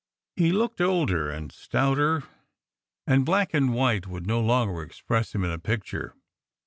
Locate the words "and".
1.29-1.51, 3.05-3.23, 3.53-3.71